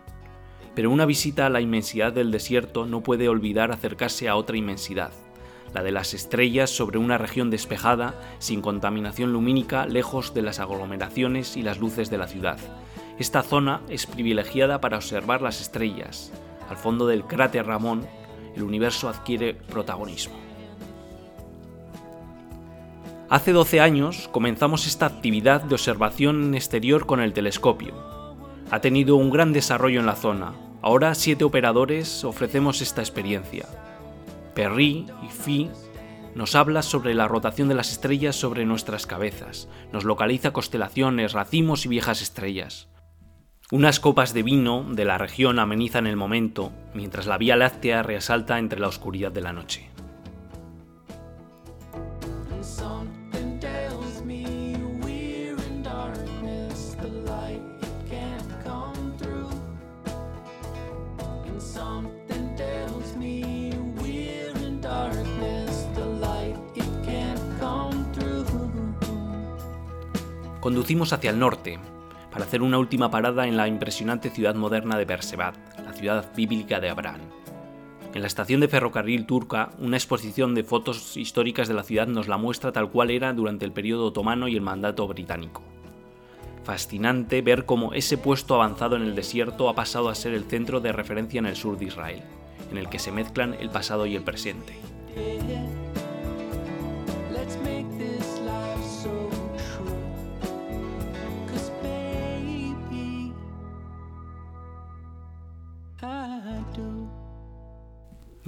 Pero 0.76 0.92
una 0.92 1.06
visita 1.06 1.46
a 1.46 1.50
la 1.50 1.62
inmensidad 1.62 2.14
del 2.14 2.32
desierto 2.32 2.86
no 2.86 3.02
puede 3.02 3.30
olvidar 3.30 3.72
acercarse 3.72 4.28
a 4.28 4.36
otra 4.36 4.58
inmensidad, 4.58 5.12
la 5.74 5.82
de 5.84 5.92
las 5.92 6.14
estrellas 6.14 6.70
sobre 6.70 7.00
una 7.00 7.18
región 7.18 7.50
despejada, 7.50 8.14
sin 8.40 8.62
contaminación 8.62 9.32
lumínica, 9.32 9.86
lejos 9.86 10.34
de 10.34 10.42
las 10.42 10.60
aglomeraciones 10.60 11.56
y 11.56 11.64
las 11.64 11.80
luces 11.80 12.10
de 12.10 12.18
la 12.18 12.28
ciudad. 12.28 12.60
Esta 13.18 13.42
zona 13.42 13.82
es 13.90 14.06
privilegiada 14.06 14.82
para 14.82 14.98
observar 14.98 15.42
las 15.42 15.62
estrellas. 15.62 16.34
Al 16.70 16.76
fondo 16.76 17.08
del 17.08 17.24
cráter 17.24 17.66
Ramón, 17.66 18.06
el 18.56 18.64
universo 18.64 19.08
adquiere 19.08 19.54
protagonismo. 19.54 20.36
Hace 23.30 23.54
12 23.54 23.80
años 23.80 24.30
comenzamos 24.32 24.86
esta 24.86 25.08
actividad 25.08 25.62
de 25.62 25.76
observación 25.76 26.54
exterior 26.54 27.06
con 27.06 27.22
el 27.22 27.34
telescopio. 27.34 27.94
Ha 28.70 28.82
tenido 28.82 29.16
un 29.16 29.32
gran 29.32 29.52
desarrollo 29.52 30.00
en 30.00 30.06
la 30.06 30.16
zona. 30.16 30.54
Ahora 30.86 31.16
siete 31.16 31.44
operadores 31.44 32.24
ofrecemos 32.24 32.80
esta 32.80 33.02
experiencia. 33.02 33.66
Perry 34.54 35.08
y 35.24 35.30
Phi 35.30 35.72
nos 36.36 36.54
habla 36.54 36.84
sobre 36.84 37.16
la 37.16 37.28
rotación 37.28 37.68
de 37.68 37.74
las 37.74 37.92
estrellas 37.92 38.36
sobre 38.36 38.68
nuestras 38.68 39.08
cabezas, 39.08 39.68
nos 39.92 40.04
localiza 40.04 40.54
constelaciones, 40.54 41.34
racimos 41.34 41.88
y 41.88 41.90
viejas 41.90 42.22
estrellas. 42.22 42.88
Unas 43.72 44.00
copas 44.00 44.36
de 44.36 44.44
vino 44.44 44.86
de 44.88 45.06
la 45.06 45.18
región 45.18 45.58
amenizan 45.58 46.06
el 46.06 46.18
momento, 46.18 46.72
mientras 46.94 47.26
la 47.26 47.40
Vía 47.40 47.56
Láctea 47.56 48.04
resalta 48.04 48.60
entre 48.60 48.80
la 48.80 48.88
oscuridad 48.88 49.32
de 49.32 49.42
la 49.42 49.54
noche. 49.54 49.90
Conducimos 70.66 71.14
hacia 71.14 71.30
el 71.30 71.38
norte, 71.38 71.78
para 72.32 72.44
hacer 72.44 72.64
una 72.64 72.80
última 72.80 73.12
parada 73.12 73.46
en 73.46 73.56
la 73.56 73.68
impresionante 73.68 74.32
ciudad 74.32 74.56
moderna 74.56 74.98
de 74.98 75.06
Bersebat, 75.06 75.56
la 75.86 75.94
ciudad 75.94 76.34
bíblica 76.36 76.80
de 76.80 76.90
Abraham. 76.90 77.22
En 78.16 78.22
la 78.22 78.26
estación 78.26 78.62
de 78.62 78.68
ferrocarril 78.68 79.28
turca, 79.28 79.70
una 79.78 79.98
exposición 79.98 80.56
de 80.56 80.64
fotos 80.64 81.18
históricas 81.18 81.68
de 81.68 81.76
la 81.76 81.84
ciudad 81.84 82.08
nos 82.08 82.28
la 82.28 82.38
muestra 82.38 82.72
tal 82.72 82.90
cual 82.90 83.12
era 83.12 83.32
durante 83.34 83.64
el 83.64 83.74
periodo 83.74 84.08
otomano 84.08 84.48
y 84.48 84.56
el 84.56 84.62
mandato 84.62 85.08
británico. 85.08 85.62
Fascinante 86.64 87.44
ver 87.44 87.68
cómo 87.68 87.94
ese 87.94 88.18
puesto 88.18 88.56
avanzado 88.56 88.96
en 88.96 89.04
el 89.04 89.14
desierto 89.14 89.70
ha 89.70 89.76
pasado 89.76 90.10
a 90.10 90.16
ser 90.16 90.34
el 90.34 90.46
centro 90.46 90.80
de 90.80 90.92
referencia 90.92 91.38
en 91.38 91.46
el 91.46 91.56
sur 91.56 91.78
de 91.78 91.86
Israel, 91.86 92.24
en 92.72 92.80
el 92.80 92.90
que 92.90 92.98
se 92.98 93.12
mezclan 93.12 93.54
el 93.60 93.70
pasado 93.70 94.08
y 94.08 94.16
el 94.16 94.24
presente. 94.24 94.74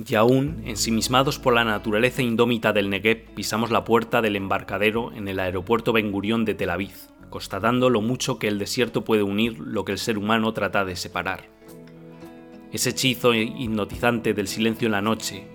Y 0.09 0.15
aún, 0.15 0.61
ensimismados 0.63 1.37
por 1.37 1.53
la 1.53 1.65
naturaleza 1.65 2.21
indómita 2.21 2.71
del 2.71 2.89
Negev, 2.89 3.25
pisamos 3.35 3.71
la 3.71 3.83
puerta 3.83 4.21
del 4.21 4.37
embarcadero 4.37 5.11
en 5.13 5.27
el 5.27 5.37
aeropuerto 5.37 5.91
Ben 5.91 6.13
Gurión 6.13 6.45
de 6.45 6.53
Tel 6.53 6.69
Aviv, 6.69 6.95
constatando 7.29 7.89
lo 7.89 7.99
mucho 7.99 8.39
que 8.39 8.47
el 8.47 8.57
desierto 8.57 9.03
puede 9.03 9.23
unir 9.23 9.59
lo 9.59 9.83
que 9.83 9.91
el 9.91 9.97
ser 9.97 10.17
humano 10.17 10.53
trata 10.53 10.85
de 10.85 10.95
separar. 10.95 11.49
Ese 12.71 12.91
hechizo 12.91 13.33
hipnotizante 13.33 14.33
del 14.33 14.47
silencio 14.47 14.85
en 14.85 14.93
la 14.93 15.01
noche, 15.01 15.45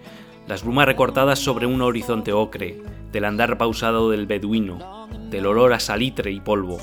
las 0.47 0.63
brumas 0.63 0.85
recortadas 0.85 1.39
sobre 1.39 1.65
un 1.65 1.81
horizonte 1.81 2.35
ocre, 2.35 2.83
del 3.11 3.25
andar 3.25 3.57
pausado 3.57 4.11
del 4.11 4.27
beduino, 4.27 5.09
del 5.31 5.47
olor 5.47 5.73
a 5.73 5.81
salitre 5.81 6.31
y 6.31 6.41
polvo, 6.41 6.79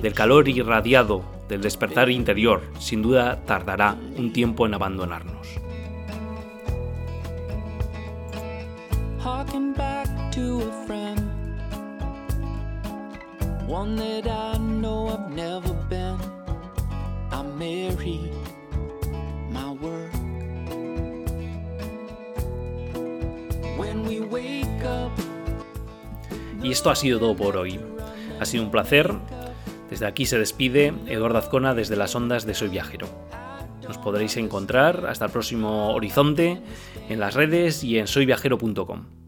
del 0.00 0.14
calor 0.14 0.48
irradiado, 0.48 1.24
del 1.48 1.60
despertar 1.60 2.10
interior, 2.10 2.62
sin 2.78 3.02
duda 3.02 3.44
tardará 3.44 3.98
un 4.16 4.32
tiempo 4.32 4.64
en 4.64 4.74
abandonarnos. 4.74 5.60
Back 9.76 10.32
to 10.32 10.62
a 10.62 10.86
friend. 10.86 11.20
One 13.68 13.96
that 13.96 14.26
I 14.26 14.58
know 14.58 15.08
I've 15.08 15.30
never 15.30 15.72
been. 15.88 16.18
Y 26.62 26.70
esto 26.70 26.90
ha 26.90 26.94
sido 26.94 27.18
todo 27.18 27.36
por 27.36 27.56
hoy. 27.56 27.80
Ha 28.40 28.44
sido 28.44 28.64
un 28.64 28.70
placer. 28.70 29.12
Desde 29.90 30.06
aquí 30.06 30.26
se 30.26 30.38
despide 30.38 30.94
Eduardo 31.06 31.38
Azcona 31.38 31.74
desde 31.74 31.96
las 31.96 32.14
ondas 32.14 32.46
de 32.46 32.54
Soy 32.54 32.68
Viajero. 32.68 33.08
Nos 33.86 33.98
podréis 33.98 34.36
encontrar 34.36 35.06
hasta 35.06 35.26
el 35.26 35.30
próximo 35.30 35.92
horizonte 35.94 36.60
en 37.08 37.20
las 37.20 37.34
redes 37.34 37.82
y 37.84 37.98
en 37.98 38.06
soyviajero.com. 38.06 39.21